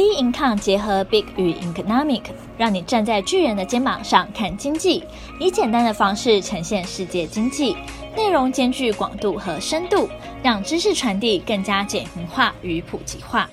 [0.00, 2.22] B Income 结合 Big 与 Economic，
[2.56, 5.04] 让你站在巨人的肩膀上看经济，
[5.38, 7.76] 以简单的方式呈现世界经济，
[8.16, 10.08] 内容兼具广度和深度，
[10.42, 13.50] 让知识传递更加简明化与普及化。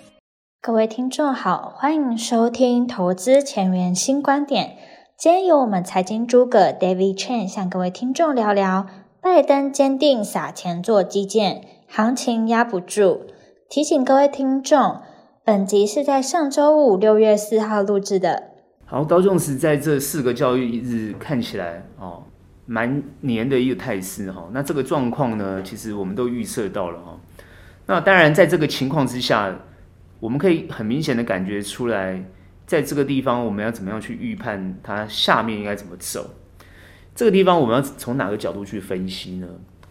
[0.62, 4.77] 各位听众好，欢迎收听投资前沿新观点。
[5.20, 8.86] 今天由我们财经诸葛 David Chen 向各位听众聊聊，
[9.21, 13.25] 拜登坚定撒钱做基建，行情压不住。
[13.70, 15.02] 提醒各位听众。
[15.48, 18.52] 本集是在上周五六月四号录制的。
[18.84, 22.21] 好，道琼斯在这四个交易日看起来哦，
[22.66, 24.49] 蛮黏的一个态势哈。
[24.52, 27.18] 那这个状况呢，其实我们都预测到了哈。
[27.85, 29.57] 那当然，在这个情况之下，
[30.20, 32.21] 我们可以很明显的感觉出来，
[32.66, 36.29] 在这个地方我们要怎么样去预判它下面应该怎么走。
[37.16, 39.48] 这个地方我们要从哪个角度去分析呢？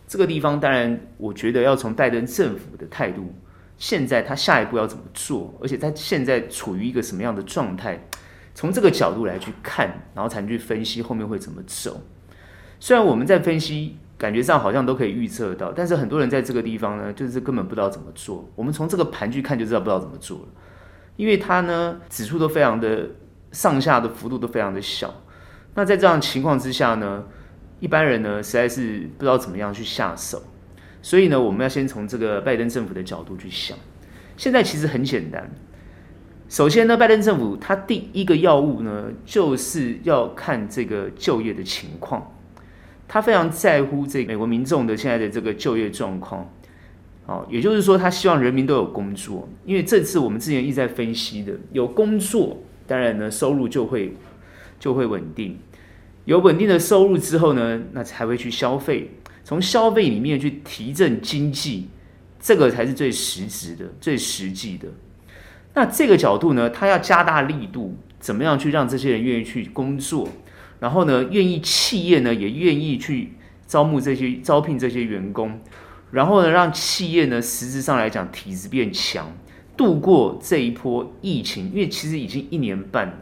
[0.07, 3.33] 这个地方当然，我觉得要从拜登政府的态度。
[3.79, 5.55] 现在他下一步要怎么做？
[5.61, 8.09] 而且他现在处于一个什么样的状态？
[8.55, 12.01] 从这个角度来去看，然后才能去分析后面会怎么走。
[12.81, 18.51] 虽然我们在分析，感觉上好像都可以预测到，但是很多人在这个地方呢，就是根本不知道怎么做。
[18.55, 20.49] 我们从这个盘去看就知道不知道怎么做了，
[21.17, 23.11] 因为它呢指数都非常的
[23.53, 25.13] 上下的幅度都非常的小。
[25.75, 27.25] 那在这样情况之下呢，
[27.79, 30.43] 一般人呢实在是不知道怎么样去下手。
[31.07, 33.79] 所以呢，我们要先从这个拜登政府的角度去想。
[34.37, 35.49] 现在其实很简单。
[36.49, 42.35] 首先呢，拜登政府他第一个要务呢，就是要看这个就业的情况。
[43.07, 46.53] 他非常在乎这美国民众的现在的这个就业状况。
[47.25, 49.49] 好，也就是说，他希望人民都有工作。
[49.65, 54.13] 因为这次我们之前一直在分析的，有工作，当然呢，收入就会
[54.81, 55.57] 就会稳定。
[56.25, 59.13] 有稳定的收入之后呢，那才会去消费。
[59.47, 61.87] 从消费里面去提振经济，
[62.41, 64.89] 这个才是最实质的、最实际的。
[65.73, 70.29] 那这个角度呢，他要加大力度，怎么样去让这些人愿意去工作？
[70.81, 73.35] 然后呢，愿意企业呢也愿意去
[73.69, 75.61] 招募这些、招聘这些员工，
[76.11, 79.33] 然后呢，让企业呢实质上来讲体质变强，
[79.77, 81.71] 度过这一波疫情。
[81.71, 83.15] 因为其实已经一年半了。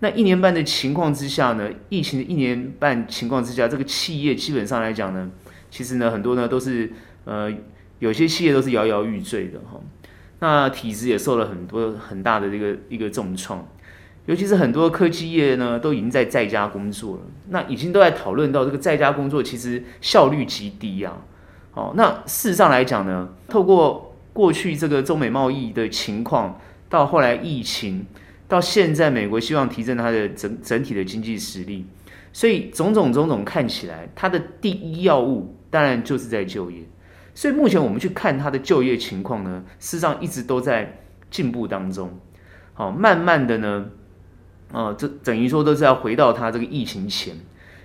[0.00, 5.28] 那一年半的情况之下呢，疫情的一年半情况之下，这个企业基本上来讲呢，
[5.70, 6.92] 其实呢很多呢都是
[7.24, 7.52] 呃
[7.98, 9.80] 有些企业都是摇摇欲坠的哈。
[10.38, 13.66] 那体质也受了很多很大的这个一个重创，
[14.26, 21.18] 尤其是很多科技业呢都已经在在家工作了，那已经都在讨论到这个在家工作其实效率极低啊。
[21.72, 28.06] 好，那事实上来讲呢，透过过去这个中美贸易的情况，到后来疫情。
[28.48, 31.84] 到现在，美国希望提振它的整整体的经济实力，
[32.32, 36.82] 所以种种种种看起来，它的第一要务当然就是在就业。
[37.34, 40.98] 所以目前我们去看它的就业情况呢，事实上一直都在
[41.30, 42.10] 进步当中。
[42.72, 43.86] 好，慢慢的呢，
[44.72, 47.34] 呃，这等于说都是要回到它这个疫情前，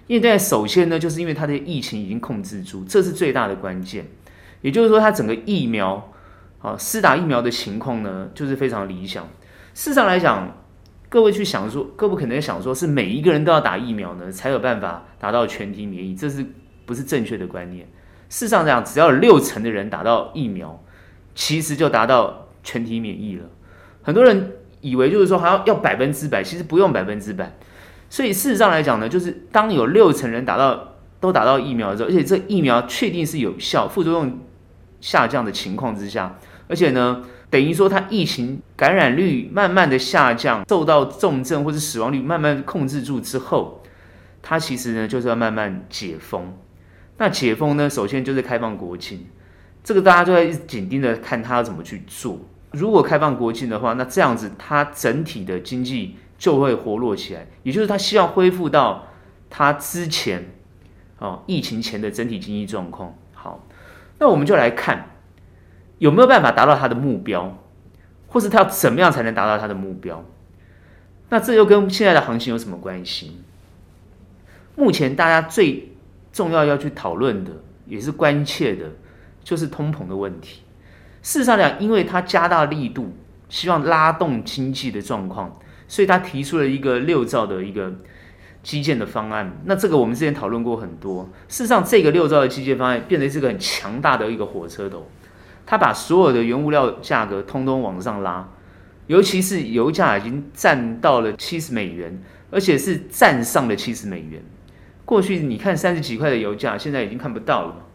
[0.07, 4.05] 因为现在首先呢，就是因为它的疫情已经控制住，这是最大的关键。
[4.61, 6.11] 也就是说，它整个疫苗，
[6.61, 9.27] 啊，施打疫苗的情况呢，就是非常理想。
[9.73, 10.55] 事实上来讲，
[11.09, 16.45] 各位去想说，各位可能想说，是每一个人都要打疫苗呢，才有办法达到全体免疫，这是
[16.85, 17.87] 不是正确的观念？
[18.29, 20.83] 事实上讲，只要有六成的人打到疫苗，
[21.33, 23.45] 其实就达到全体免疫了。
[24.03, 24.51] 很多人
[24.81, 27.55] 以为就是说，还要要百分之百，其实不用百分之百。
[28.09, 34.39] 所以事实上来讲呢，就是当有六成人打到都打到疫苗的时候，而且这疫苗确定是有效，副作用
[35.01, 37.23] 下降的情况之下，而且呢。
[37.53, 43.83] 等于说，它疫情感染率慢慢的下降，受到重症或者死亡率慢慢控制住之后，
[44.41, 46.57] 它其实呢就是要慢慢解封。
[47.17, 49.27] 那解封呢，首先就是开放国境，
[49.83, 52.39] 这个大家就在紧盯着看它要怎么去做。
[52.71, 59.09] 如果开放国境的话，那这样子它整体的经济就会活络起来，也就是它希望恢复到
[59.51, 60.43] 它之前
[61.19, 63.15] 哦疫情前的整体经济状况。
[63.35, 63.63] 好，
[64.17, 65.12] 那我们就来看。
[65.99, 67.57] 有没有办法达到他的目标，
[68.27, 70.23] 或是他要怎么样才能达到他的目标？
[71.29, 73.41] 那这又跟现在的行情有什么关系？
[74.75, 75.93] 目前大家最
[76.31, 77.51] 重要要去讨论的，
[77.85, 78.85] 也是关切的，
[79.43, 80.61] 就是通膨的问题。
[81.21, 83.15] 事实上讲，因为他加大力度，
[83.49, 87.93] 希望拉动经济的状况，所以他提出了一个六兆的一个
[88.61, 89.59] 基建的方案。
[89.65, 91.29] 那这个我们之前讨论过很多。
[91.47, 95.07] 事实上，这个六兆的基建方案变成是个很强大的一个火车头。
[95.65, 98.49] 他把所有的原物料价格通通往上拉，
[99.07, 102.21] 尤其是油价已经站到了七十美元，
[102.51, 104.43] 而且是站上了七十美元。
[105.05, 107.85] 过去你看三十几块的油价，现在已经看不到了。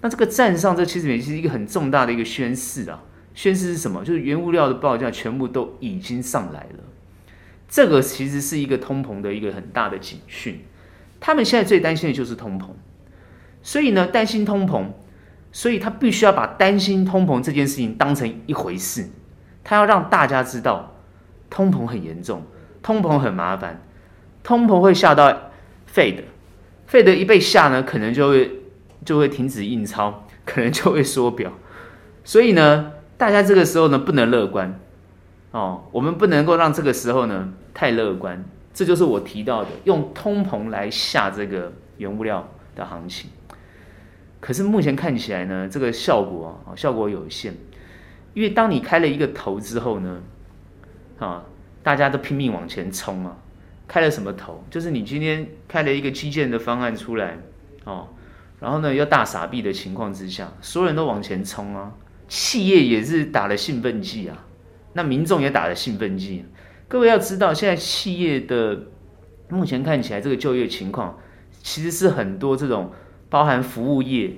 [0.00, 3.02] 那这个站上这七十美元是一个很重大的一个宣示啊，
[3.34, 4.04] 宣示是什么？
[4.04, 6.84] 就是原物料的报价全部都已经上来了。
[7.68, 10.64] 这个其实是一个通膨的一个很大的警讯。
[11.20, 12.68] 他们现在最担心的就是通膨，
[13.62, 14.86] 所以呢，担心通膨，
[15.52, 19.08] 所以他必须要把担心通膨这件事情当成一回事。
[19.62, 20.94] 他要让大家知道，
[21.48, 22.42] 通膨很严重，
[22.82, 23.82] 通膨很麻烦，
[24.42, 25.50] 通膨会吓到
[25.92, 28.50] Fed，Fed 一被吓呢，可能就会
[29.04, 31.52] 就会停止印钞， 可能就会缩表。
[32.24, 34.78] 所以呢，大家这个时候呢，不能乐观
[35.50, 38.44] 哦，我们不能够让这个时候呢太乐观。
[38.72, 43.28] 这就是我提到的，用通膨来吓这个原物料的行情。
[44.40, 47.54] 可是目前看起来呢，这个效果啊，效果有限。
[48.32, 50.20] 因为当你开了一个头之后呢，
[51.18, 51.44] 啊，
[51.82, 53.36] 大家都拼命往前冲啊。
[53.86, 54.64] 开了什么头？
[54.70, 57.36] 就是你今天开了一个基建的方案出来，
[57.84, 58.06] 哦，
[58.60, 61.92] 然后呢又大傻币的情况之下，所有人都往前冲啊。
[62.28, 64.46] 企业也是打了兴奋剂啊，
[64.92, 66.44] 那民众也打了兴奋剂。
[66.86, 68.80] 各位要知道，现在企业的
[69.48, 71.18] 目前看起来这个就业情况，
[71.60, 72.92] 其实是很多这种
[73.30, 74.32] 包含服务业、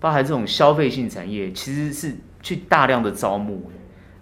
[0.00, 2.16] 包含这种消费性产业，其实是。
[2.42, 3.70] 去大量的招募，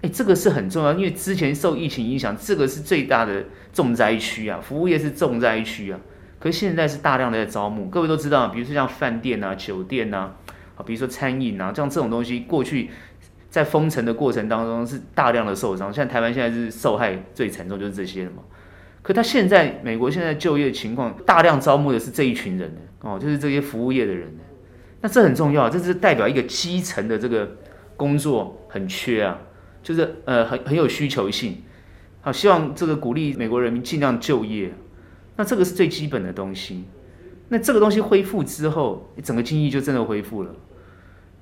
[0.03, 6.01] 哎，这个是很重要，因为之前受疫情影响，这个是最大的重灾区啊，服务业是重灾区啊。
[6.41, 10.35] 可是现在是大量的在招募，各位都知道，比如说像饭店啊、酒店啊，
[10.75, 12.91] 啊，比如说餐饮啊，像这种东西，过去
[13.51, 15.95] 在封城的过程当中是大量的受伤。
[15.95, 18.43] 像台湾现在是受害最惨重，就是这些了嘛。
[19.03, 24.43] 可他现在美国现在就业情况，大量招募的是这一群人哦，就是这些服务业的人呢。
[25.01, 27.57] 那这很重要，这是代表一个基层的这个。
[27.99, 29.37] 工作很缺啊，
[29.83, 31.65] 就是呃很很有需求性，
[32.21, 34.73] 好，希望这个鼓励美国人民尽量就业，
[35.35, 36.85] 那这个是最基本的东西。
[37.49, 40.55] 那这个东西恢复之后，整个经济就真的恢复了。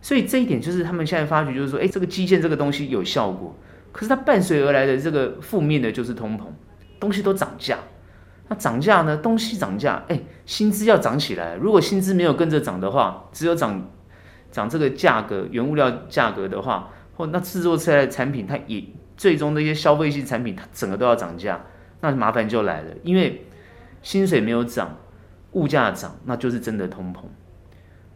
[0.00, 3.54] 所以这一点就是他们现在发觉，就是说，哎，这个基建这个东西有效果，
[3.92, 6.44] 可是它伴随而来的这个负面的就是通膨，
[6.98, 7.78] 东西都涨价。
[8.48, 11.56] 那涨价呢，东西涨价，哎，薪资要涨起来。
[11.56, 13.90] 如果薪资没有跟着涨的话，只有涨。
[14.52, 18.82] 涨这个价格，原物料价格的话，或那制作出来的产品，它也
[19.14, 21.62] 最终的一些消费性产品，它整个都要涨价，
[22.00, 22.90] 那麻烦就来了。
[23.02, 23.44] 因为
[24.00, 24.96] 薪水没有涨，
[25.52, 27.24] 物价涨，那就是真的通膨。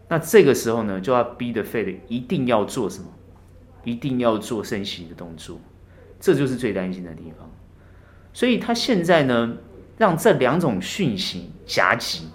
[0.08, 3.08] 那这个时候呢，就要逼得 Fed 一定要做什么？
[3.84, 5.60] 一定要做升息的动作，
[6.18, 7.50] 这就是最担心的地方。
[8.32, 9.56] 所以他现在呢，
[9.98, 12.28] 让这两种讯息夹击。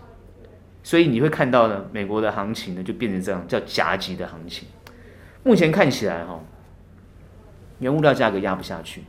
[0.83, 4.67] 所以你会看到呢，美国的行情呢就变成这样，叫夹击的行情。
[5.43, 6.39] 目前看起来哈，
[7.79, 9.03] 原物料价格压不下去。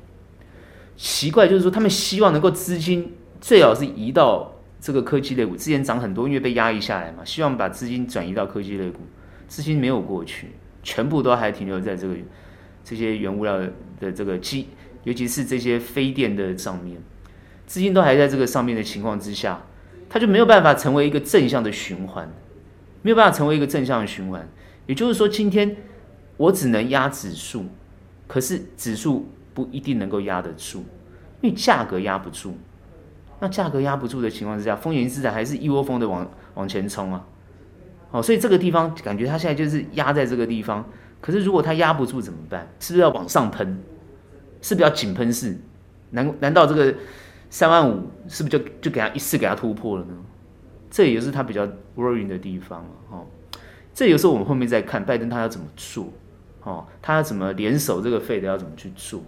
[0.96, 9.00] 奇怪就是说，他们希望能够资金最好是移到这个科技类股，之前涨很多，因为被压抑下来嘛，希望把资金转移到科技类股，
[9.46, 10.52] 资金没有过去，
[10.82, 12.14] 全部都还停留在这个
[12.82, 13.58] 这些原物料
[14.00, 14.68] 的这个基，
[15.06, 17.00] 尤其是这些非电的上面，
[17.64, 19.62] 资金都还在这个上面的情况之下。
[20.08, 22.28] 它就没有办法成为一个正向的循环，
[23.02, 24.48] 没有办法成为一个正向的循环。
[24.86, 25.76] 也就是说，今天
[26.36, 27.66] 我只能压指数，
[28.26, 30.84] 可是指数不一定能够压得住，
[31.40, 32.56] 因为价格压不住。
[33.40, 37.26] 那价格压不住的情况之下，风险资产还是一窝蜂的往往前冲啊。
[38.12, 40.88] 哦，所以这个地方感觉它现在就是压在这个地方。
[41.20, 42.68] 可是如果它压不住怎么办？
[42.78, 43.78] 是不是要往上喷？
[44.60, 45.56] 是不是要井喷式？
[46.10, 46.94] 难难道这个？
[47.48, 50.14] 三万五是不是就就给他一次给他突破了呢？
[50.90, 51.64] 这也是他比较
[51.96, 53.24] worrying 的地方哦。
[53.94, 56.12] 这有时候我们后面再看拜登他要怎么做
[56.64, 59.22] 哦，他要怎么联手这个 Fed 要怎么去做？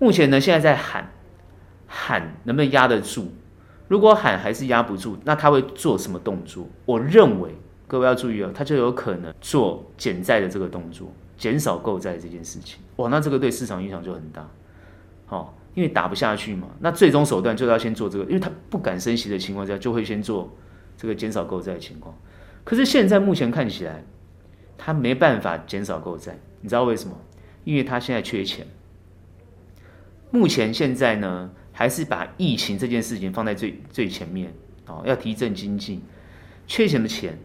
[0.00, 1.12] 目前呢，现在在喊
[1.86, 3.28] 喊能不能压得住？
[3.86, 6.68] 如果喊还是压不住，那他会做什么动作？
[6.84, 7.54] 我认为
[7.86, 12.80] 各位要注意哦，他就有可能做减债的这个动作，减少购债这件事情。
[12.96, 14.48] 哇，那这个对市场影响就很大，
[15.28, 15.52] 哦。
[15.74, 20.50] 因为打不下去嘛，那最终手段就是要先做这个，因为他不敢升息的情况下，就会先做
[20.96, 22.16] 这个减少购债的情况。
[22.64, 24.02] 可是现在目前看起来，
[24.78, 27.14] 他没办法减少购债，你知道为什么？
[27.64, 28.66] 因为他现在缺钱。
[30.30, 34.50] 目前现在呢，还是把疫情这件事情放在最最前面
[34.86, 36.00] 哦，要提振经济，
[36.66, 37.38] 缺什么钱？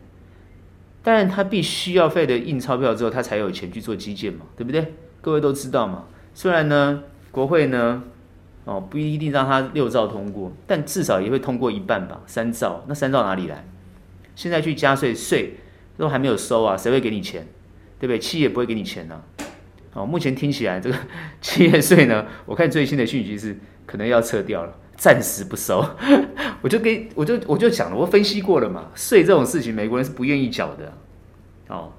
[1.03, 4.93] 当然他必须要费的印钞票之后，他才有钱去做基建嘛，对不对？
[5.21, 6.05] 各位都知道嘛。
[6.33, 8.03] 虽然呢，国会呢。
[8.63, 12.85] 哦，不一定让他六兆通过，但至少也会通过一半吧，三兆。
[12.87, 13.65] 那三兆哪里来？
[14.35, 15.55] 现在去加税，税
[15.97, 17.47] 都还没有收啊，谁会给你钱？
[17.99, 18.19] 对不对？
[18.19, 19.45] 企业不会给你钱呢、啊。
[19.93, 20.95] 哦，目前听起来这个
[21.41, 25.83] 企业税呢，我看最新的讯息是可能要撤掉了，暂时不收。
[26.61, 30.93] 我就给我就我就讲了，我分析过了嘛，税这种事情，美国人是不愿意缴的。
[31.67, 31.91] 哦，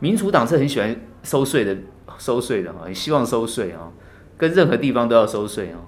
[0.00, 1.76] 民主党是很喜欢收税的
[2.18, 3.92] 收税的哈，也希望收税啊，
[4.36, 5.78] 跟任何地方都要收税啊，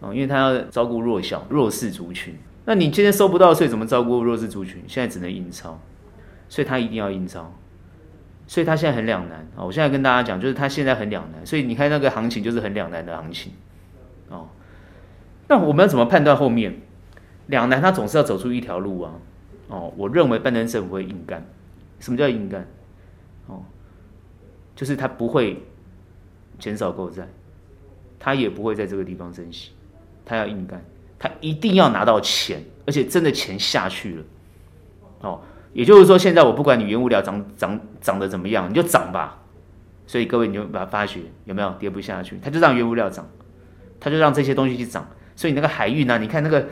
[0.00, 2.36] 啊，因为他要照顾弱小弱势族群。
[2.66, 4.82] 那你今天收不到税，怎么照顾弱势族群？
[4.86, 5.80] 现在只能印钞，
[6.48, 7.52] 所以他一定要印钞，
[8.46, 9.64] 所以他现在很两难啊。
[9.64, 13.52] 我现在跟大家讲，就是他现在很两难，所以你看那个行情就是很两难的行情
[14.30, 14.48] 哦。
[15.48, 16.80] 那我们要怎么判断后面
[17.46, 17.80] 两难？
[17.80, 19.12] 他总是要走出一条路啊。
[19.68, 21.46] 哦，我认为拜登政府会硬干。
[22.00, 22.66] 什么叫硬干？
[23.46, 23.62] 哦，
[24.76, 25.62] 就是他不会
[26.58, 27.28] 减少购债，
[28.18, 29.70] 他也不会在这个地方升息，
[30.24, 30.84] 他要硬干。
[31.18, 34.24] 他一定要拿到钱，而且真的钱下去了，
[35.20, 35.40] 哦，
[35.72, 39.40] 也就是说，现在我不管你原物料涨涨涨得怎么样，你就涨吧。
[40.06, 42.38] 所以各位，你就把它发觉有没有跌不下去？
[42.42, 43.26] 他就让原物料涨，
[43.98, 45.08] 他就让这些东西去涨。
[45.34, 46.68] 所以那个海运啊，你看那个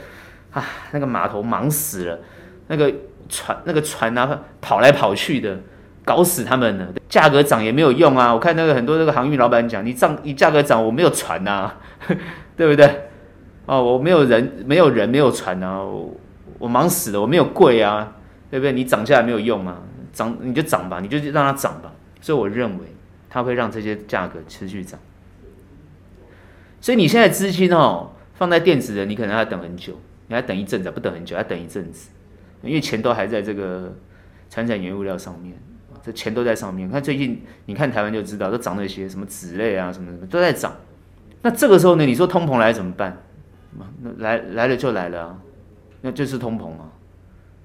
[0.53, 2.19] 啊，那个码头忙死了，
[2.69, 2.93] 那个
[3.29, 5.59] 船那个船啊跑来跑去的，
[6.05, 6.89] 搞死他们了。
[7.09, 8.33] 价格涨也没有用啊！
[8.33, 11.79] 我看那个很多那个航运老板讲，你涨你价格涨，我没有船啊，
[12.57, 13.09] 对不对？
[13.67, 15.83] 哦，我没有人，没有人，没有船啊！
[15.83, 16.17] 我
[16.59, 18.13] 我忙死了，我没有柜啊，
[18.51, 18.73] 对不对？
[18.73, 19.79] 你涨价也没有用啊，
[20.13, 21.93] 涨你就涨吧，你就让它涨吧。
[22.21, 22.85] 所以我认为
[23.29, 24.99] 它会让这些价格持续涨。
[26.81, 32.11] 所以你现在资金哦放在电子的，你可能要等很久，你还等一阵子，不等很久，要等一阵子，
[32.63, 33.95] 因为钱都还在这个
[34.49, 35.55] 传产原物料上面，
[36.03, 36.91] 这钱都在上面。
[36.91, 40.73] 看最近，你看台湾就知道，都涨那些什么纸类啊，什么什么都在涨。
[41.43, 43.23] 那这个时候呢，你说通膨来怎么办？
[44.03, 45.39] 那来来了就来了啊，
[46.03, 46.93] 那就是通膨啊，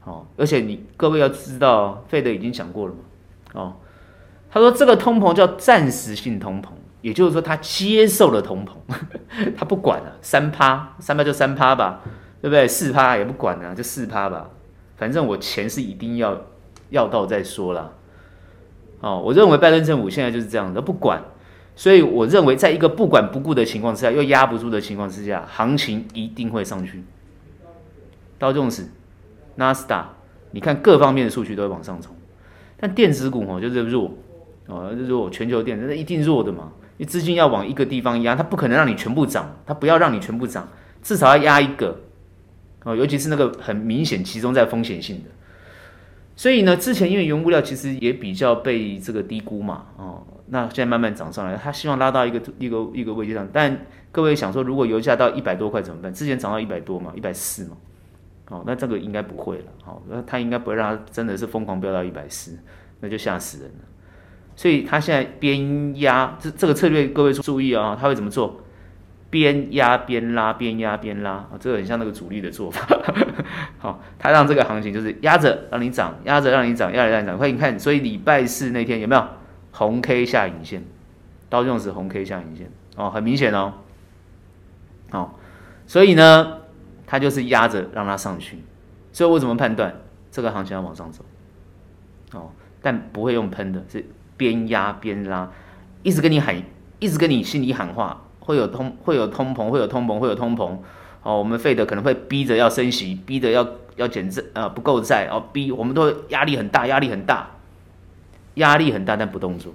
[0.06, 3.00] 哦，而且你各位要知道，费德已经讲过了嘛，
[3.54, 3.76] 哦，
[4.50, 6.70] 他说这个通膨叫暂时性通膨，
[7.02, 8.72] 也就是说他接受了通膨，
[9.58, 12.02] 他不管了，三趴三趴就三趴吧，
[12.42, 12.68] 对不对？
[12.68, 14.50] 四趴也不管了，就四趴吧，
[14.96, 16.42] 反正我钱是一定要
[16.90, 17.92] 要到再说啦。
[19.00, 21.22] 哦，我认为拜登政府现在就是这样的，不管。
[21.76, 27.04] 所以我认为，在一个不管不顾的情况之下，又压不住的情况之下，行情一定会上去。
[28.40, 28.90] 道琼斯、
[29.58, 30.10] 纳斯达，
[30.50, 32.16] 你看各方面的数据都会往上冲，
[32.78, 34.12] 但电子股哦就是弱
[34.66, 36.72] 哦就，弱，全球电子那一定弱的嘛。
[36.98, 40.68] 你资金要往一个地方压，它不可能让你全部涨，它不要让你全部涨，
[41.04, 41.96] 至少要压一个
[42.88, 45.30] 哦，尤其是那个很明显集中在风险性的。
[46.36, 50.26] 所以呢，之前因为原物料其实也比较被这个低估嘛，哦。
[50.50, 56.14] 那现在慢慢涨上来，他希望拉到一个一个一个位置上，但各位想说，如果油价到一百多块怎么办？
[56.14, 57.78] 之前涨到一百多嘛，一百四嘛，
[58.50, 62.58] 哦，那这个应该不会了，哦，那他应该不会让他真的是疯狂飙到一百四，
[63.02, 63.80] 那就吓死人了。
[64.56, 68.62] 所以他现在边压，这这个策略各位注意啊，他会怎么做？
[69.30, 72.88] 边压边拉，边压边拉啊，这个很像那个主力的做法。
[73.80, 77.38] 好，他让这个行情就是压着让你涨，压着让你涨，压着让你涨。
[77.38, 79.28] 快你看，所以礼拜四那天有没有？
[79.70, 80.84] 红 K 下影线，
[81.50, 83.74] 刀用是红 K 下影线哦，很明显哦，
[85.12, 85.30] 哦，
[85.86, 86.62] 所以呢，
[87.06, 88.58] 它就是压着让它上去，
[89.14, 89.94] 所以我怎么判断
[90.32, 91.24] 这个行情要往上走？
[92.34, 92.50] 哦，
[92.82, 94.04] 但不会用喷的，是
[94.36, 95.52] 边压边拉，
[96.02, 96.56] 一直跟你喊，
[96.98, 100.78] 一直跟你心里喊话，会有通，会有通膨，会有通膨，会有通膨，
[101.22, 107.52] 哦，我们费德可能会逼着要升息，逼着要要减债，呃，不够债，哦，逼我们都压力很大，压力很大。
[108.56, 109.72] 压力很大，但不动作；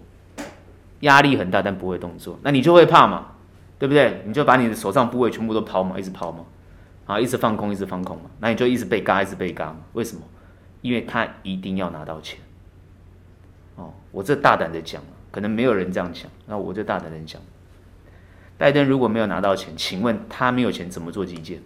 [1.02, 3.29] 压力很大，但不会动作，那你就会怕嘛，
[3.79, 4.23] 对不对？
[4.26, 6.45] 你就把你的手上部位全部都抛嘛，一直抛嘛，
[7.07, 9.76] 啊，一直放空，一直放空嘛，那你就一直被嘎，一直被嘎嘛。
[9.93, 10.23] 为什么？
[10.81, 12.41] 因为他一定要拿到钱。
[13.76, 15.00] 哦，我这大胆的讲，
[15.31, 17.41] 可能没有人这样讲，那我就大胆的讲，
[18.59, 21.61] 拜登如果没有拿到钱，请问他没有钱怎么做基建？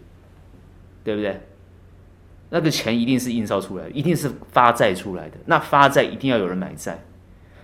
[1.05, 1.41] 对不对？
[2.51, 5.37] 那个钱一定是印钞出来的，一定是发债出来的。
[5.47, 7.05] 那发债一定要有人买债，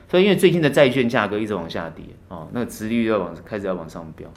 [0.09, 4.29] 所以因为最近的债券价格一直往下跌哦，那个殖利率要往开始要往上飙，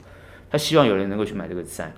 [0.48, 1.92] 他希望有人能够去买这个债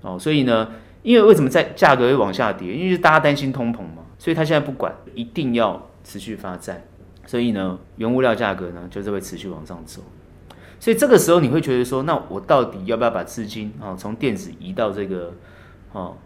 [0.00, 0.18] 哦。
[0.18, 2.72] 所以呢，因为为什么债价格会往下跌？
[2.72, 6.82] 因为大家担心通膨嘛，所以他现在不管，一定要持续发债。
[7.26, 10.02] 所以呢，原物料价格呢就是会持续往上走。
[10.80, 15.32] 所以这个时候你会觉得说，那我到底要不要把资金啊从电子移到这个
[15.92, 16.16] 哦？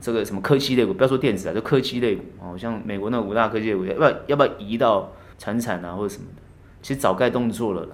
[0.00, 6.42] 这个什么科技类股，不要说电子啊，就科技类股哦，像美国那五大科技类股，要不要要不要移到产产啊或者什么的？
[6.82, 7.90] 其实早该动作了啦，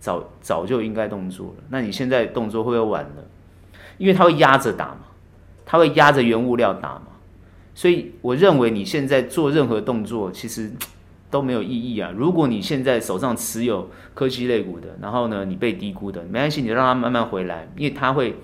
[0.00, 1.64] 早早就应该动作了。
[1.68, 3.24] 那你现在动作会不会晚了？
[3.96, 5.02] 因为它会压着打嘛，
[5.64, 7.06] 它会压着原物料打嘛，
[7.76, 10.72] 所以我认为你现在做任何动作其实
[11.30, 12.12] 都没有意义啊。
[12.16, 18.34] 如果你现在手上持有科技类股的，然后呢你被低估的，没关系，你就让它慢慢回来，因为它会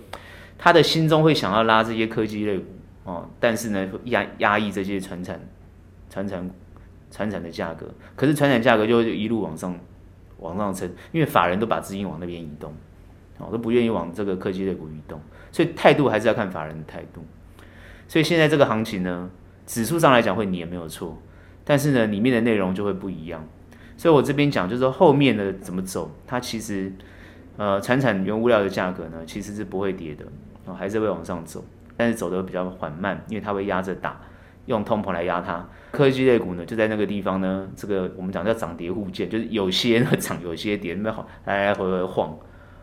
[0.57, 2.64] 他的心中会想要拉这些科技类股。
[3.05, 5.40] 哦，但是呢，压压抑这些传产、
[6.11, 6.50] 传产、
[7.09, 9.78] 传产的价格，可是传产价格就一路往上，
[10.38, 12.75] 往上撑，因为法人都把资金往那边移动，
[13.38, 15.21] 哦，都不愿意往这个科技类股移动，
[15.52, 17.25] 所以态度还是要看法人的态度。
[18.09, 19.31] 所以现在这个行情呢，
[19.66, 21.16] 指数上来讲会你也没有错，
[21.66, 23.46] 但是呢，里面的内容就会不一样。
[23.99, 26.92] 所以我这边讲就是说后面的怎么走，它其实
[27.56, 30.25] 呃，产产原物料的价格呢，其实是不会跌的，
[30.66, 31.64] 哦，还是会往上走，
[31.96, 34.20] 但是走的比较缓慢，因为它会压着打，
[34.66, 35.66] 用通膨来压它。
[35.92, 42.38] 科技类股呢，就在那个地方呢，这个我们讲叫涨跌互见，就是有些呢涨，有些跌，那好来来回回晃，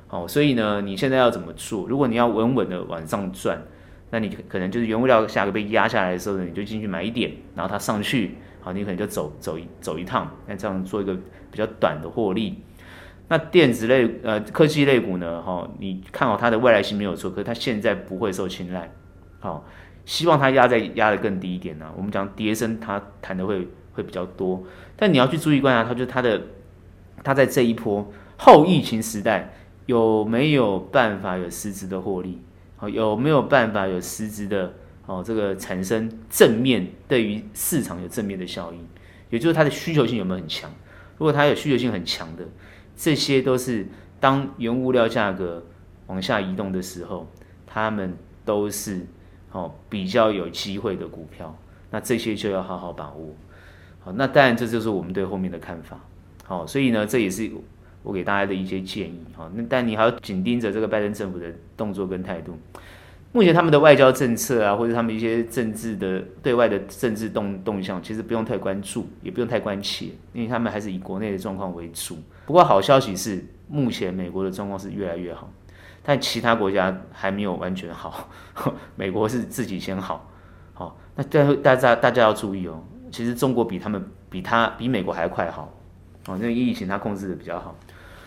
[0.10, 1.88] 哦，所以呢，你现在要怎么做？
[1.88, 3.62] 如果你要稳稳的往上赚，
[4.10, 11.14] 那你可能就是原物料价格被压下来的时候呢，你就进去买一点，然后它上去，好，你可能就走走一走一趟，那这样做一个
[11.52, 12.64] 比较短的获利。
[13.28, 18.92] 那电子类呃科技类股呢，哈，你看好它的未来性没有错，可是它现在不会受青睐，
[19.40, 19.66] 好。
[20.06, 24.62] 希望它压在压的更低一点呢、我们讲跌升，它弹的会会比较多。
[24.98, 26.42] 但你要去注意观察它，就它的
[27.24, 29.54] 它在这一波后疫情时代
[29.86, 32.42] 有没有办法有实质的获利？
[32.76, 34.74] 好，有没有办法有实质的
[35.06, 38.80] 哦这个产生正面对于市场有正面的效应？
[39.30, 40.72] 也就是它的需求性有没有很强？
[41.18, 42.46] 如果它有需求性很强的，
[42.96, 43.88] 这些都是
[44.20, 45.66] 当原物料价格
[46.08, 47.28] 往下移动的时候，
[47.66, 49.06] 它们都是。
[49.56, 51.56] 哦，比较有机会的股票，
[51.92, 53.36] 那这些就要好好把握。
[54.00, 56.00] 好，那当然这就是我们对后面的看法。
[56.44, 57.48] 好，所以呢，这也是
[58.02, 59.24] 我给大家的一些建议。
[59.36, 62.58] 好，那但你还要紧盯着这个拜登政府的动作跟态度。
[63.34, 72.18] 目前他们的外交政策啊，或者他们一些政治的对外的政治动动向，其实不用太关注，也不用太关切，因为他们还是以国内的状况为主。
[72.46, 75.52] 不过好消息是，目前美国的状况是越来越好。
[76.06, 78.30] 但其他国家还没有完全好，
[78.98, 80.30] 美国是自己先好，
[80.74, 85.74] 好，那大大家大家要注意哦，其实中国比他们比他比美国还快好，
[86.28, 87.74] 哦，那疫情它控制的比较好，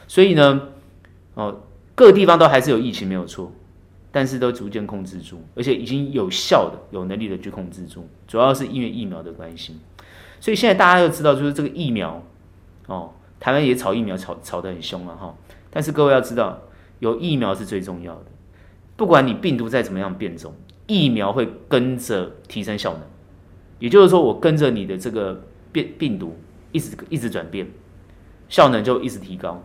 [0.08, 0.68] 所以呢，
[1.34, 1.60] 哦，
[1.94, 3.52] 各地方都还是有疫情没有错，
[4.16, 9.76] 但是都逐渐控制住，而且已经有效的有能力的去控制住，主要是因为疫苗的关系，
[10.40, 12.22] 所以现在大家要知道就是这个疫苗，
[12.86, 15.36] 哦，台湾也炒疫苗炒炒得很凶了哈，
[15.70, 16.62] 但是各位要知道。
[16.98, 18.24] 有疫苗是最重要的，
[18.96, 20.54] 不管你病毒再怎么样变种，
[20.86, 23.02] 疫苗会跟着提升效能。
[23.78, 26.38] 也就是说，我跟着你的这个变病毒
[26.72, 27.68] 一直一直转变，
[28.48, 29.62] 效能就一直提高。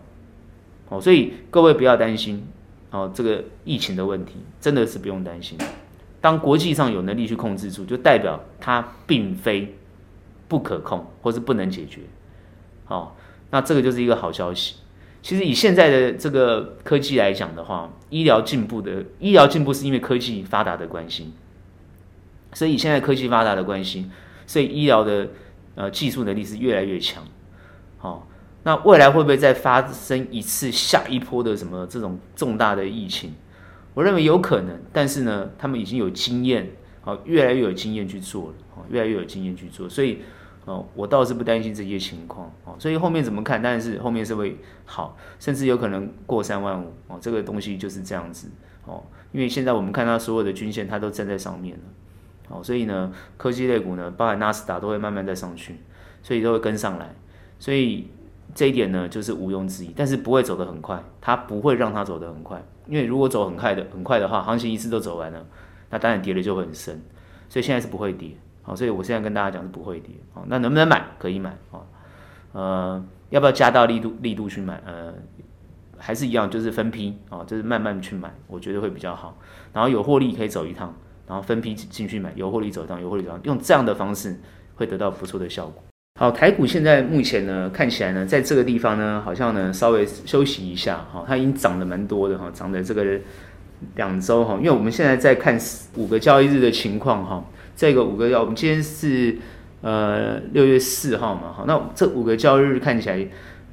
[0.90, 2.46] 哦，所以各位不要担心
[2.92, 5.58] 哦，这个疫情的问题真的是不用担心。
[6.20, 9.74] 当国际上有能力去控制住，就代表它并非
[10.46, 12.02] 不可控或是不能解决。
[12.84, 13.16] 好，
[13.50, 14.76] 那这个就是一个好消息。
[15.22, 21.32] 其实以现在的这个科技来讲的话，医疗进步的医疗进步是因为科技发达的关系，
[22.52, 24.10] 所以以现在科技发达的关系，
[24.46, 25.28] 所以医疗的
[25.76, 27.24] 呃技术能力是越来越强。
[27.98, 28.28] 好，
[28.64, 33.34] 那未来会不会再发生一次下一波的什么这种重大的疫情？
[33.94, 36.70] 我认为有可能，但是呢，他们已经有经验，
[37.00, 38.54] 好，越来越有经验去做了，
[38.90, 40.18] 越来越有经验去做，所以。
[40.64, 43.60] 哦，我倒是不担心这些情况哦，所以后面怎么看？
[43.60, 48.48] 但是后面是会好，甚至有可能过三万五哦，这个东西就是这样子
[48.84, 49.02] 哦。
[49.32, 51.82] 因为现在我们看到所有的均线，它都站在上面了，
[52.50, 55.80] 哦，所以呢，科技类股呢，包含纳斯达都会慢慢再上去，
[56.22, 57.12] 所以都会跟上来，
[57.58, 58.06] 所以
[58.54, 65.46] 这一点呢，就是毋庸置疑，但是不会走得很快，它不会让它走得很快，因为如果走很快的很快的话，行情一次都走完了，
[65.90, 67.02] 那当然跌的就会很深，
[67.48, 68.30] 所以现在是不会跌。
[68.64, 70.14] 好，所以我现在跟大家讲是不会跌。
[70.32, 71.04] 好，那能不能买？
[71.18, 71.56] 可以买。
[71.70, 71.84] 好，
[72.52, 74.80] 呃，要不要加大力度力度去买？
[74.86, 75.12] 呃，
[75.98, 79.36] 还是一样，就是分批啊，就是慢慢去买，我觉得会比较好。
[79.72, 80.94] 然后有获利可以走一趟，
[81.26, 84.38] 然后分批进去买，有获利走一趟，有获利走一趟，用这样的方式
[84.76, 85.82] 会得到不错的效果。
[86.20, 91.04] 好，台股现在目前呢，看起来呢，在这个地方呢，好像呢稍微休息一下。
[91.12, 93.04] 哈，它已经涨得蛮多的哈，涨的这个
[93.96, 95.58] 两周哈，因为我们现在在看
[95.96, 97.44] 五个交易日的情况哈。
[97.74, 99.36] 这个五个交，我们今天是
[99.80, 103.26] 呃六月四号嘛，好，那这五个交易日看起来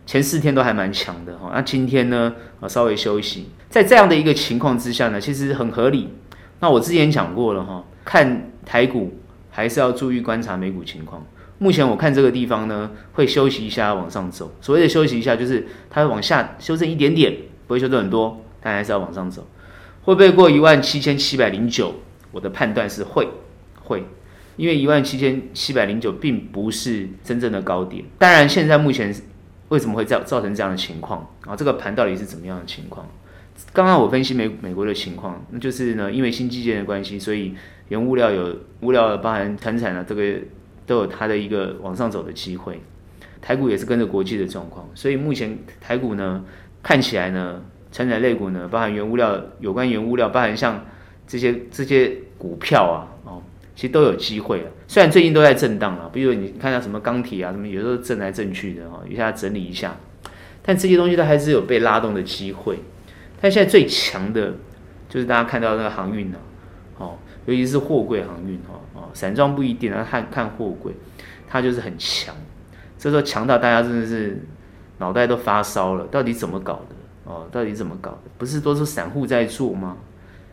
[0.08, 6.10] 前四天都还蛮强的哈，那今天呢啊稍微休息，在这样的一个情况之下呢，其实很合理。
[6.62, 9.20] 那我之前讲过了哈，看台股
[9.52, 11.24] 还是要注意观察美股情况。
[11.60, 17.34] 目前我看这个地方呢会休息一下往上走，所谓的休息一下就是它会往下修正一点点，
[17.68, 19.48] 不会修正很多，但还是要往上走。
[20.02, 21.94] 会不会过一万七千七百零九？
[22.32, 23.28] 我的判断是会。
[23.82, 24.04] 会，
[24.56, 28.06] 因为一万七千七百零九并不是真正的高点。
[28.20, 29.12] 当然，现在目前
[29.70, 31.56] 为什么会造造成这样的情况啊？
[31.56, 33.08] 这个盘到底是怎么样的情况？
[33.74, 37.56] 刚刚我分析美美国的情况，那就是呢，因为新基建的关系，所以
[37.88, 40.36] 原物料有物料包含传产啊，这个
[40.90, 42.82] 都有它的一个往上走的机会。
[43.40, 46.44] 台股也是跟着国际的状况，所以目前台股呢
[46.84, 50.84] 看起来呢，成长类股呢，包含原物料有关原物料，包含像
[51.26, 53.42] 这些这些股票啊，哦，
[53.76, 54.68] 其实都有机会啊。
[54.88, 59.96] 虽然最近都在震荡啊，比如你看到什么钢铁啊，什么有时候震来震去的哦，一下整理一下，
[60.62, 62.80] 但这些东西都还是有被拉动的机会。
[63.40, 64.54] 但现在最强的，
[65.08, 66.38] 就是大家看到那个航运呢，
[67.46, 70.94] 尤其是货柜航运哦，哦，散装不一定啊，看看货柜，
[71.48, 72.36] 它就是很强。
[72.98, 74.42] 这时候强到大家真的是
[74.98, 76.96] 脑袋都发烧了，到底怎么搞的？
[77.24, 78.24] 哦，到底怎么搞的？
[78.38, 79.98] 不是都是散户在做吗？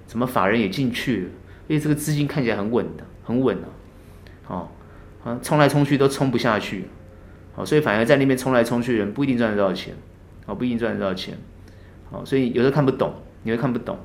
[0.06, 1.30] 怎么法人也进去了？
[1.68, 3.68] 因为这个资金看起来很稳的，很稳啊，
[4.46, 4.68] 哦，
[5.24, 6.84] 啊，冲来冲去都冲不下去，
[7.56, 9.94] 哦，所以反而在那边冲来冲去的人不一定赚得到钱，
[10.46, 11.36] 哦，不一定赚得到钱。
[12.10, 13.98] 好，所以有时候看不懂，你会看不懂。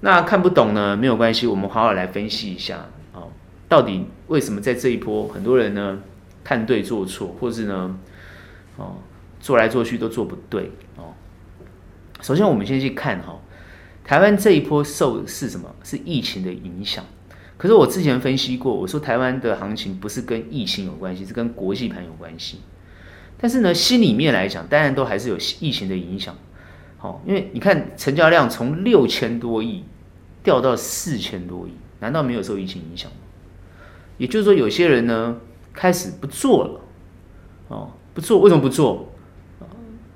[0.00, 2.86] 那看不懂呢，没有关系，我们好好来分析一下。
[3.12, 3.28] 哦，
[3.68, 5.98] 到底为什么在这一波很多人呢
[6.44, 7.98] 看对做错，或是呢，
[8.76, 8.96] 哦，
[9.40, 10.70] 做来做去都做不对。
[10.96, 11.14] 哦，
[12.20, 13.40] 首先我们先去看哈，
[14.04, 15.74] 台湾这一波受是什么？
[15.82, 17.04] 是疫情的影响。
[17.56, 22.60] 可是我之前分析过，我说台湾的行情不是跟疫情有关系，是跟国际盘有关系。
[23.38, 26.36] 但是呢，心里面来讲，当然都还是有疫情的影响。
[27.26, 29.84] 因为你看成交量从六千多亿
[30.42, 33.16] 掉到四千多亿，难道没有受疫情影响吗？
[34.18, 35.36] 也就是说，有些人呢
[35.72, 36.80] 开始不做了，
[37.68, 39.12] 哦，不做，为什么不做？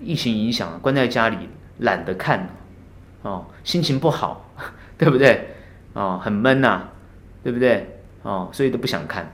[0.03, 1.37] 疫情影响，关在家里
[1.81, 2.49] 懒得看，
[3.21, 4.51] 哦，心情不好，
[4.97, 5.49] 对不对？
[5.93, 6.89] 哦，很闷呐，
[7.43, 8.01] 对不对？
[8.23, 9.31] 哦，所以都不想看，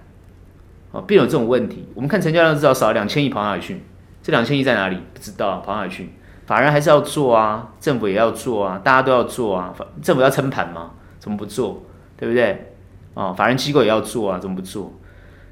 [0.90, 1.86] 哦，并有这种问题。
[1.94, 3.80] 我们看成交量至少少了两千亿，跑哪里去？
[4.22, 4.96] 这两千亿在哪里？
[5.14, 6.10] 不知道，跑哪里去？
[6.46, 9.74] 法人还是要做啊，政府也要做啊，大家都要做啊。
[10.00, 10.92] 政府要撑盘嘛？
[11.18, 11.82] 怎么不做？
[12.16, 12.72] 对不对？
[13.14, 14.92] 哦，法人机构也要做啊，怎么不做？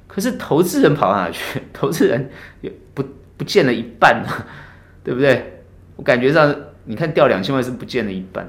[0.07, 1.61] 可是投资人跑哪去？
[1.73, 2.31] 投资人
[2.61, 3.05] 也不
[3.37, 4.47] 不见了一半啊，
[5.03, 5.63] 对不对？
[5.97, 6.55] 我感觉上，
[6.85, 8.49] 你看掉两千万是不见了一半，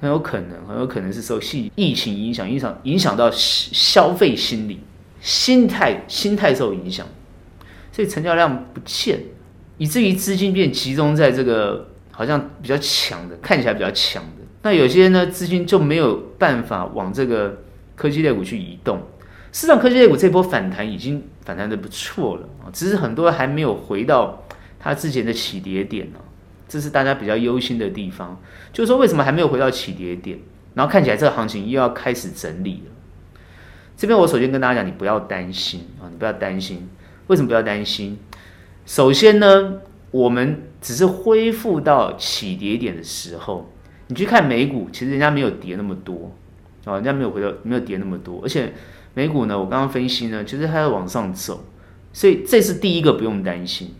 [0.00, 4.80] 很有可能，很有可能是受疫疫情影响，影响影响到消费心理、
[5.20, 7.06] 心态、心态受影响，
[7.92, 9.20] 所以成交量不见。
[9.78, 14.44] 以至于资金变集中在这个好像比较强的，看起来比较强的。
[14.62, 17.62] 那有些呢，资金就没有办法往这个
[17.94, 19.00] 科技类股去移动。
[19.52, 24.44] 市场科技类股这波反弹已经反弹得不错了啊，只是很多还没有回到
[24.78, 26.18] 它之前的起跌点呢。
[26.68, 28.40] 这是大家比较忧心的地方，
[28.72, 30.38] 就是说为什么还没有回到起跌点？
[30.74, 33.40] 然后看起来这个行情又要开始整理了。
[33.96, 36.88] 这边我首先跟大家讲，你不要担心啊，你不要担心。
[37.28, 38.18] 为什么不要担心？
[38.86, 39.80] 首先呢，
[40.12, 43.68] 我们只是恢复到起跌点的时候，
[44.06, 46.32] 你去看美股，其实人家没有跌那么多，
[46.84, 48.72] 啊，人家没有回到，没有跌那么多，而且
[49.12, 51.64] 美股呢，我刚刚分析呢，其实它在往上走，
[52.12, 53.92] 所以这是第一个不用担心。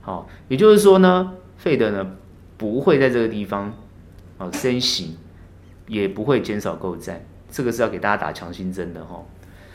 [0.00, 2.04] 好，也就是说呢费德呢
[2.56, 3.72] 不会在这个地方
[4.38, 5.16] 啊升息，
[5.86, 9.24] 也不会减少购债，这个是要给大家打强心针的哈，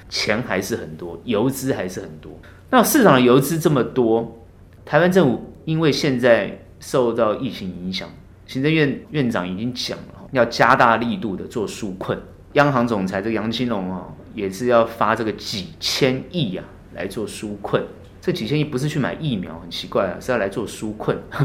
[0.10, 2.38] 钱还是很多，游资还是很多，
[2.70, 4.44] 那市场的游资这么多。
[4.88, 8.08] 台湾政府因为现在受到疫情影响，
[8.46, 12.18] 行政院院长已经讲了，要加大力度的做纾困。
[12.54, 17.84] 央行总裁这个杨金龙啊，也是要发这个几千亿啊来做纾困。
[18.22, 21.18] 这几千亿不是去买疫苗，很奇怪啊，是要来做纾困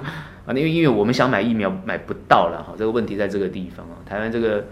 [0.47, 0.55] 啊。
[0.55, 3.99] 因为因为我们想买疫苗买不到了哈，这个问题在这个地方啊。
[4.07, 4.65] 台湾这个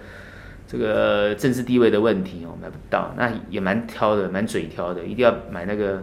[0.69, 5.97] 这个政治地位的问题哦，买不到，那也蛮挑的，蛮嘴挑的，一定要买那个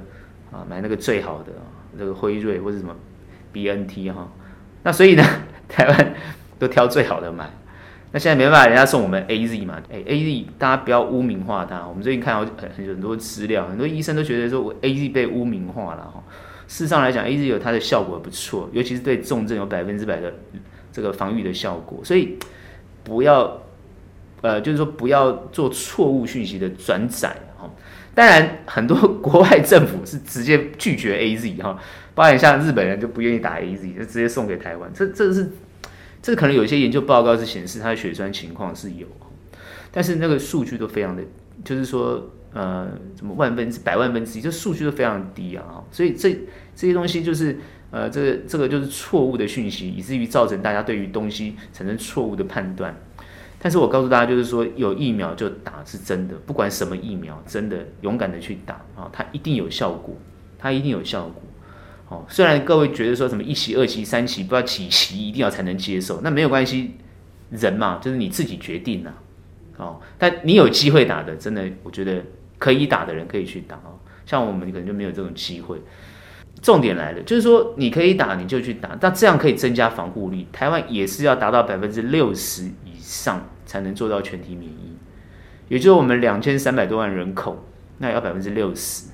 [0.52, 1.54] 啊，买那个最好的。
[1.98, 2.96] 这个辉瑞或者什么
[3.54, 4.32] BNT 哈，
[4.84, 5.24] 那所以呢，
[5.70, 6.16] 台湾
[6.58, 7.50] 都挑最好的买。
[8.12, 11.86] 那现在没办法，人家送我们 AZ 嘛，哎，AZ 大家不要污名化它。
[11.86, 16.24] 我们最近看到很很多资料，很多医生都觉得说我 AZ 被污名化了哈。
[16.68, 20.34] 事实上来讲，AZ 有它的效果不错，尤其是对重症有百分之百的
[20.92, 22.00] 这个防御的效果。
[22.04, 22.38] 所以
[23.04, 23.62] 不要
[24.42, 27.36] 呃，就是说不要做错误讯息的转载。
[28.18, 31.80] 当然，很多国外政府是直接拒绝 AZ 哈，
[32.16, 34.92] 包括像日本人就不愿意打 AZ，就直接送给台湾。
[34.92, 35.48] 这这是
[36.20, 39.06] 这可能有些研究报告是显示它的血栓情况是有，
[39.92, 41.22] 但是那个数据都非常的，
[41.64, 45.84] 就是说呃，什么万分之百万分之一，这数据都非常低啊。
[45.92, 46.32] 所以这
[46.76, 47.56] 这些东西就是
[47.92, 52.98] 呃，这个这个就是错误的讯息，以至于造成大家对于东西产生错误的判断。
[53.60, 60.16] 但是我告诉大家，就是说有疫苗就打是真的，不管什么疫苗，真的勇敢的去打啊，它一定有效果，
[60.60, 61.42] 它一定有效果。
[62.10, 66.94] 哦，虽然各位觉得说什么一期、二期、三期，不知道几期一定要才能接受，那没有关系，
[67.50, 69.12] 人嘛，就是你自己决定呐。
[69.78, 72.24] 哦，但你有机会打的，真的，我觉得
[72.58, 74.00] 可以打的人可以去打哦。
[74.26, 75.78] 像我们可能就没有这种机会。
[76.62, 80.48] 重点来了，就是说你可以打你就去打，那这样可以增加防护力。
[80.52, 82.64] 台湾也是要达到百分之六十
[83.08, 84.98] 上才能做到全体免疫，
[85.70, 87.64] 也就是我们两千三百多万人口，
[88.00, 89.06] 那也要百分之六十。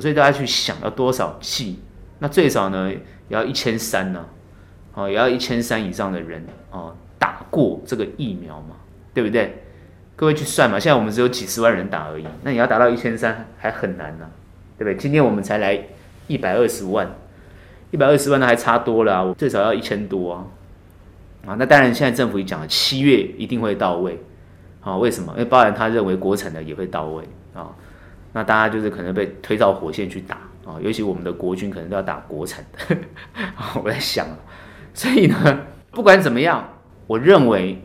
[0.00, 1.78] 所以大家去想要多少剂？
[2.18, 4.26] 那最少呢也要一千三呢，
[4.94, 8.74] 哦，也要一千三以上的人哦打过这个疫苗嘛，
[9.14, 9.62] 对不对？
[10.16, 14.28] 各位去算嘛，现在我们只有几十万人打而已，那你要达到一千三还很难呢，
[14.76, 14.96] 对不对？
[14.96, 15.80] 今天我们才来
[16.26, 17.08] 一百二十万，
[17.92, 20.46] 一百二十万那还差多了啊，我最少要一千多啊，
[21.46, 24.18] 啊，那当然现在政府也讲了，七月一定会到位，
[24.80, 25.32] 啊，为什么？
[25.32, 27.24] 因为包含他认为国产的也会到位
[27.54, 27.74] 啊。
[28.32, 32.96] 那大家就是可能被推到火线去打啊，尤其我们的国军可能都要打国产的。
[33.82, 34.26] 我在想，
[34.94, 36.68] 所以呢，不管怎么样，
[37.06, 37.82] 我认为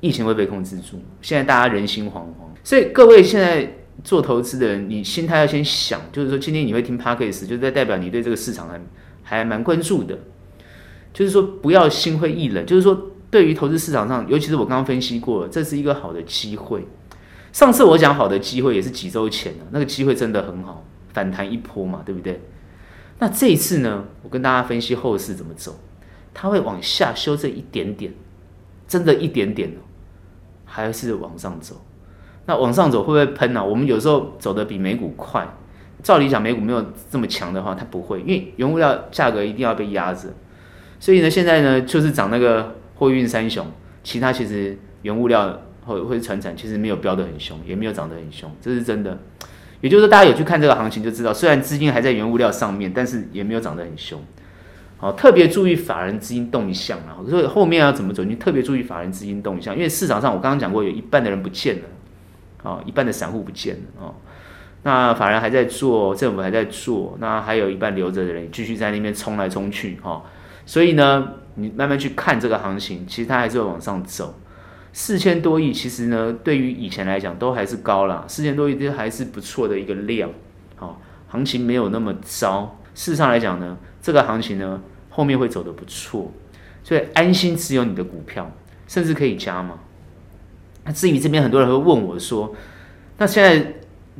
[0.00, 1.02] 疫情会被控制住。
[1.20, 3.68] 现在大家人心惶惶，所以各位现在
[4.04, 8.80] 做投资的人，你心态要先想，就是说今天你会听 Podcast，就是在代表你对这个市场还
[9.22, 10.16] 还蛮关注的。
[11.12, 16.86] 就是说不要心灰意冷，就是说对于投资市场上，尤其是我刚刚分析过了，这是一个好的机会。
[17.52, 22.40] 上次我讲好的机会也是几周前了，那个机会真的很好，反弹一波嘛，对不对？
[23.18, 25.78] 那这一次呢，我跟大家分析后市怎么走，
[26.32, 28.12] 它会往下修正一点点，
[28.88, 29.84] 真的一点点哦，
[30.64, 31.80] 还是往上走。
[32.46, 33.64] 那往上走会不会喷呢？
[33.64, 35.46] 我们有时候走得比美股快，
[36.02, 40.30] 照理讲美股没有这么强的话，它不会，因为原物料价格一定要被压着，
[41.02, 43.66] 所以呢，现在呢就是涨那个货运三雄，
[44.04, 45.60] 其他其实原物料。
[45.84, 49.18] 或或者船产其实没有飙得很凶，也没有涨得很凶，这是真的。
[49.80, 54.22] 也就是说，大家有去看这个行情就知道，虽然资金还在原物料上面，但是也没有涨得很凶。
[54.98, 57.18] 好，特别注意法人资金动向啊！
[57.28, 64.14] 所以后面要怎么走，你特别注意法人资金动向，因为市场上我刚刚讲过，有一半的人不见了，啊，一半的散户不见了哦。
[64.84, 70.22] 那法人还在做，政府还在做，那还有一半留着的人继续在那边冲来冲去哈。
[70.64, 74.34] 所以呢，你慢慢去看这个行情，其实它还是会往上走。
[74.92, 78.24] 四千多亿，其实呢，对于以前来讲都还是高了。
[78.28, 80.30] 四千多亿这还是不错的一个量，
[80.76, 82.78] 好，行情没有那么糟。
[82.94, 86.30] 事实上来讲呢，这个行情呢后面会走得不错，
[86.84, 88.50] 所以安心持有你的股票，
[88.86, 89.78] 甚至可以加嘛。
[90.84, 92.54] 那至于这边很多人会问我说，
[93.16, 93.74] 那现在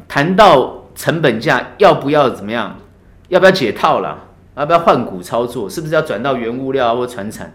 [0.09, 2.79] 谈到成本价，要不要怎么样？
[3.29, 4.32] 要不要解套了？
[4.55, 5.69] 要不要换股操作？
[5.69, 7.53] 是不是要转到原物料或传产？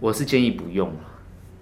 [0.00, 1.00] 我是建议不用了。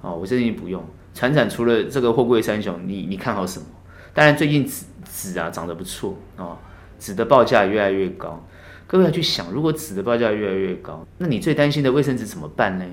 [0.02, 0.84] 哦，我建议不用。
[1.14, 3.66] 传产除了这个货柜三雄，你你看好什么？
[4.14, 6.56] 当然最近纸纸啊涨得不错哦，
[6.98, 8.44] 纸的报价越来越高。
[8.86, 12.84] 各位要去想，如果纸的报价越来越高，那你最担心的卫生纸怎么办呢？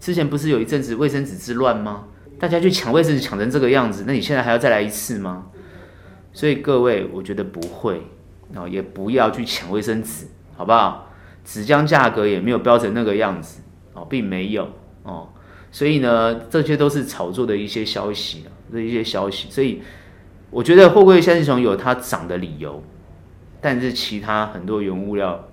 [0.00, 2.04] 之前不是有一阵子卫生纸之乱吗？
[2.38, 5.46] 大家去抢卫生纸抢成这个样子，那你现在还要再来一次吗？
[6.32, 8.02] 所以各位，我觉得不会
[8.54, 11.10] 哦，也不要去抢卫生纸，好不好？
[11.44, 13.60] 纸浆价格也没有飙成那个样子
[13.92, 14.68] 哦，并没有
[15.02, 15.28] 哦。
[15.70, 19.50] 所以呢，这些都是炒作的一些消息啊，这一些消息。
[19.50, 19.82] 所以
[20.50, 22.82] 我觉得货柜三雄有它涨的理由，
[23.60, 25.48] 但是其他很多原物料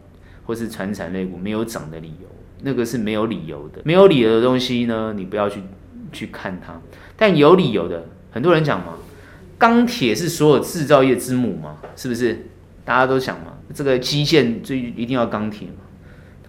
[0.45, 2.27] 或是传产类股没有涨的理由，
[2.61, 3.81] 那个是没有理由的。
[3.83, 5.61] 没有理由的东西呢，你不要去
[6.11, 6.79] 去看它。
[7.17, 8.93] 但有理由的，很多人讲嘛，
[9.57, 12.47] 钢铁是所有制造业之母嘛，是不是？
[12.91, 15.75] 大家都想嘛，这个基建最一定要钢铁嘛。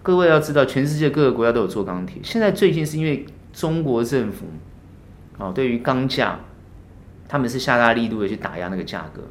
[0.01, 2.21] 各位要知道，全世界各个国家都有做钢铁。
[2.21, 4.47] 现在最近是因为中国政府，
[5.37, 6.37] 哦，对于钢价，
[7.29, 9.21] 他们是下大力度的去打压那个价格。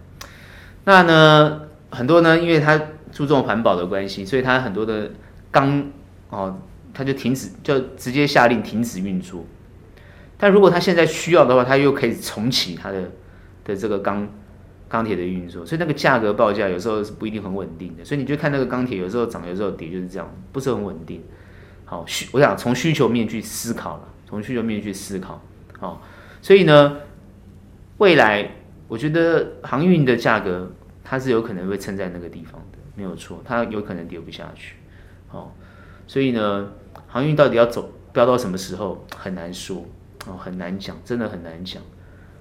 [0.85, 2.81] 那呢，很多呢，因为它
[3.13, 5.11] 注重环保的关系，所以它很多的
[5.51, 5.85] 钢，
[6.31, 6.59] 哦，
[6.95, 9.45] 它就停止，就直接下令停止运作。
[10.39, 13.11] 但如果它现在需要的话，它又可以重启它的
[13.67, 14.27] 的这个钢
[14.93, 15.65] 钢铁的运作。
[15.65, 18.05] 所以那个价格报价有时候是不一定很稳定的。
[18.05, 21.25] 所以你就看那个钢铁有时候涨，有时候跌，就是这样，不是很稳定。
[21.85, 24.09] 好，需我想从需求面去思考了。
[24.25, 25.43] 从需求面去思考，
[25.79, 26.01] 好，
[26.41, 26.97] 所以呢，
[27.99, 28.51] 未来
[28.89, 30.73] 我觉得航运的价格
[31.05, 34.77] 它是有可能会撑在那个地方的，没有错，它有可能跌不下去，
[35.29, 35.55] 好，
[36.07, 36.73] 所以呢，
[37.07, 39.85] 航运到底要走飙到什么时候很难说，
[40.27, 41.83] 哦，很难讲，真的很难讲，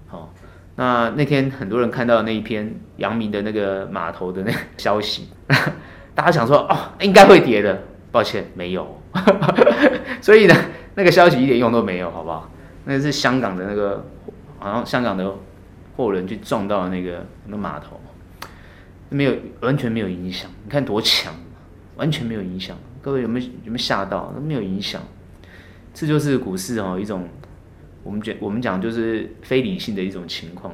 [0.07, 0.33] 好，
[0.81, 5.27] 那那天很多人看到那一篇阳明的那个码头的那个 消息，
[6.15, 8.99] 大家想说哦，应该会跌的，抱歉，没有，
[10.19, 10.55] 所以呢。
[10.93, 12.51] 那个消息一点用都没有，好不好？
[12.83, 14.03] 那是香港的那个，
[14.59, 15.33] 好像香港的
[15.95, 17.97] 货轮去撞到那个那码头，
[19.07, 20.51] 没有完全没有影响。
[20.65, 21.33] 你看多强，
[21.95, 22.75] 完全没有影响。
[23.01, 24.33] 各位有没有有没有吓到？
[24.35, 25.01] 都没有影响。
[25.93, 27.25] 这就是股市哦，一种
[28.03, 30.73] 我们讲我们讲就是非理性的一种情况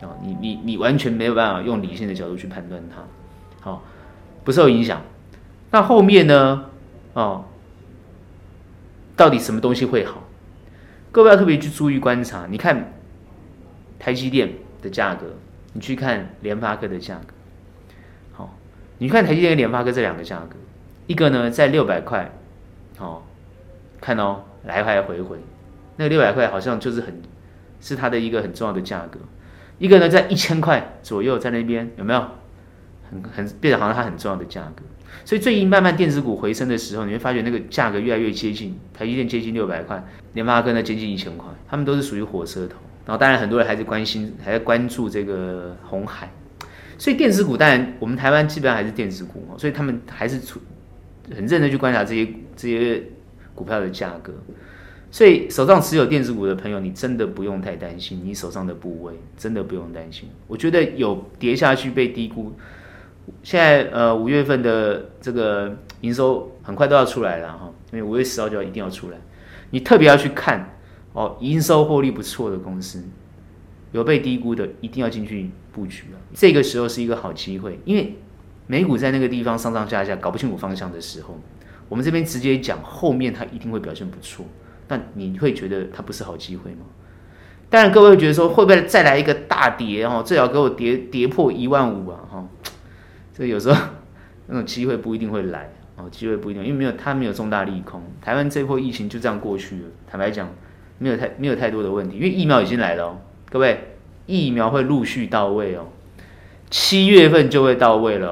[0.00, 0.16] 啊。
[0.22, 3.02] 你你你完全没有办法用理性的角度去判断它，
[3.60, 3.84] 好，
[4.44, 5.02] 不受影响。
[5.70, 6.66] 那后面呢？
[7.12, 7.44] 哦，
[9.16, 10.24] 到底什么东西会好？
[11.12, 12.46] 各位要特别去注意观察。
[12.48, 12.92] 你看
[13.98, 15.26] 台积电的价格，
[15.72, 17.34] 你去看联发科的价格。
[18.32, 18.56] 好，
[18.98, 20.56] 你看台积电跟联发科这两个价格，
[21.08, 22.30] 一个呢在六百块，
[22.98, 23.22] 哦，
[24.00, 25.38] 看哦，来来回回，
[26.00, 27.20] 那个六百块好像就是很
[27.78, 29.20] 是它的一个很重要的价格。
[29.76, 32.24] 一个呢在一千块左右，在那边有没有？
[33.10, 34.84] 很很变得好像它很重要的价格，
[35.24, 40.00] 所以最近慢慢电子股回升的时候，你会发觉那个价格越来越接近，台积电接近六百块，
[40.34, 42.76] 联发科呢接近一千块，他们都是属于火车头。
[43.04, 46.30] 然后当然很多人还是关心，还在关注这个红海，
[46.96, 50.60] 所以电子股当然我们台湾基本上还是电子股，所以他们还是处
[51.34, 53.02] 很认真去观察这些这些
[53.56, 54.32] 股票的价格。
[55.10, 60.28] 所以手上持有电子股的朋友，你真的不用太担心，你手上的部位真的不用担心。
[60.46, 62.52] 我觉得有跌下去被低估。
[63.42, 69.18] 现在呃五月份的这个营收很快都要出来了哈，因为五月十号就要一定要出来，
[69.70, 70.76] 你特别要去看
[71.12, 73.04] 哦，营收获利不错的公司，
[73.92, 76.16] 有被低估的，一定要进去布局啊。
[76.34, 78.16] 这个时候是一个好机会，因为
[78.66, 81.38] 美股在那个地方上上下下搞不清楚方向的时候，
[81.88, 84.44] 我们这边直接讲后面它一定会表现不错，
[84.90, 86.80] 但你会觉得它不是好机会吗？
[87.68, 92.48] 当然各位会觉得说会不会再来一个大跌哦，最好给我跌跌破一万五啊哈。
[93.32, 93.80] 所以有时候
[94.48, 98.02] 那种机会不一定会来哦，机会不一定，因为没有它没有重大利空。
[98.20, 100.48] 台湾这波疫情就这样过去了，坦白讲，
[100.98, 103.94] 没有太没有太多的问题，因为疫苗已经来了哦，各位，
[104.26, 105.86] 疫苗会陆续到位哦，
[106.68, 108.30] 七月份就会到位了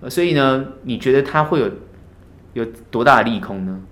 [0.00, 0.08] 哦。
[0.08, 1.70] 所以呢，你觉得它会有
[2.54, 3.82] 有多大的利空呢？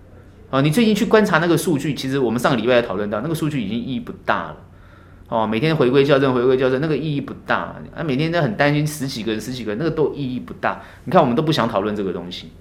[0.53, 4.57] 哦，你最近去观察那个数据，其实我们上个礼拜也讨论到，那个数据已经意义不大了。
[5.31, 7.75] 哦，每天回归校正，回归校正，那个意义不大。
[7.97, 10.83] 啊，每天都很担心十几个人，十几个人，那个都意义不大。
[11.05, 12.53] 你看，我们都不想讨论这个东西。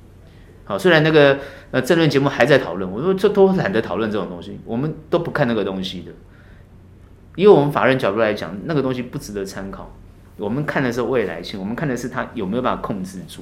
[0.64, 1.38] 好，虽然那个
[1.72, 6.14] 呃政论节目还在讨论，我说这都懒得讨论这种东西，我们都不看那个东西的。
[7.36, 9.94] 因为我们法人角度来讲，那个东西不值得参考。
[10.38, 13.42] 我们看的是未来性，我们看的是它有没有办法控制住。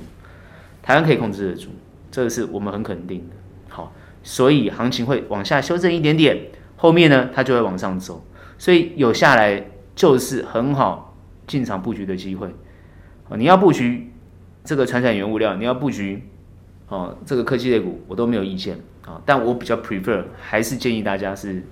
[0.81, 1.67] 台湾可以控制得住，
[2.09, 3.35] 这个是我们很肯定的。
[4.29, 6.37] 所以行情会往下修正一点点，
[6.77, 8.23] 后面呢，它就会往上走。
[8.59, 9.65] 所以有下来
[9.95, 12.47] 就是很好进场布局的机会，
[13.35, 14.13] 你要布局
[14.63, 16.29] 这个传产原物料，你要布局
[16.89, 21.63] 哦这个科技类股，我都没有意见啊，但我比较 prefer 还是建议大家是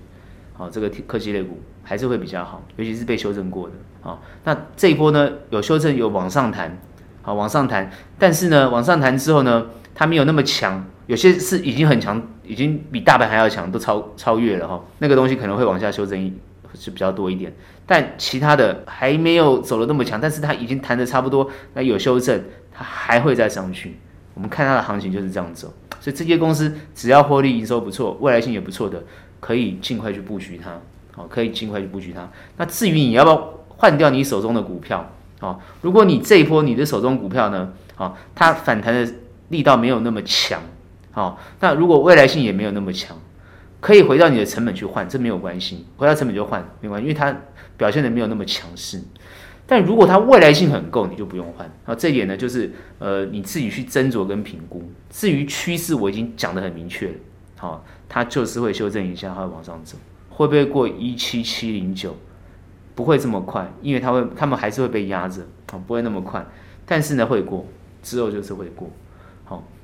[0.58, 4.17] 哦这个科技类股还是会比较好，尤其是被修正过的啊。
[4.43, 6.76] 那这一波呢有修正有往上弹，
[7.22, 16.32] 好往上弹，但是呢往上弹之后呢，它没有那么强，有些是已经很强，已经比大盘还要强，都超超越了哈，那个东西可能会往下修正。
[16.80, 17.52] 是比较多一点，
[17.88, 22.39] 但其他的还没有走得那么强，但是它已经弹得差不多，那有修正，
[22.72, 23.98] 它还会再上去。
[24.36, 29.02] 我们看它的行情就是这样走，所以这些公司只要获利营收不错，未来性也不错的，
[29.39, 30.80] 可以尽快去布局它，
[31.15, 32.30] 好，可以尽快去布局它。
[32.58, 39.12] 那至于你要不要换掉你手中的股票，哦，如果你这一波你的手中股票呢，哦，它反弹的
[39.50, 40.62] 力道没有那么强，
[41.17, 43.17] 好，那如果未来性也没有那么强。
[43.80, 45.88] 可以回到你的成本去换，这没有关系。
[45.97, 47.36] 回到成本就换，没关系，因为它
[47.75, 49.01] 表现的没有那么强势。
[49.65, 51.65] 但如果它未来性很够，你就不用换。
[51.65, 54.91] 然后这一点呢，就是呃你自己去斟酌跟评估。
[55.10, 57.13] 至于趋势，我已经讲得很明确了。
[57.58, 59.97] 好，它就是会修正一下，它会往上走。
[60.30, 62.15] 会不会过一七七零九？
[62.93, 66.45] 不会这么快，因为它会，他们还是会被压着，啊，不会那么快。
[66.86, 67.65] 但是呢，会过，
[68.03, 68.88] 之后就是会过。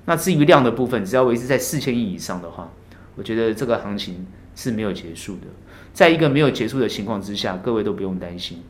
[0.06, 2.72] 那至于量的部分，只要维持在四千亿以上的话。
[3.16, 5.46] 我觉得这个行情是没有结束的，
[5.94, 8.64] 在一个没有结束的情况之下，各位都不用担心。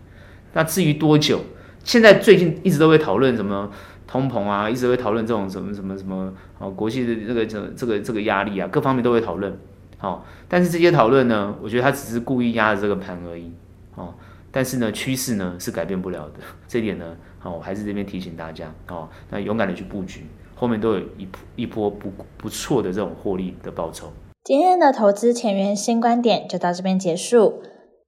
[0.52, 1.39] 那至于多久，
[1.86, 3.72] 现在最近一直都会讨论什么
[4.06, 9.58] 通膨啊，一直会讨论这种什么什么什么哦，国际的这个这这个这个压力啊，各方面都会讨论。
[9.98, 13.50] 好，但是这些讨论呢，我觉得他只是故意压着这个盘而已。
[13.96, 14.13] 哦，
[14.52, 16.41] 但是呢，趋势呢是改变不了的。
[16.67, 20.26] 这点呢，好，我还是这边提醒大家哦，那勇敢的去布局，
[20.63, 24.08] 后面都有一一波不不错的这种获利的报酬。
[24.46, 27.62] 今天的投资前沿新观点就到这边结束。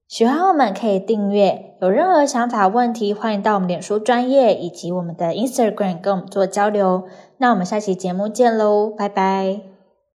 [0.07, 7.03] 喜欢我们可以订阅，有任何想法问题，欢迎到我们脸书专业以及我们的 Instagram 跟我们做交流。
[7.39, 9.74] 那我们下期节目见喽，拜拜。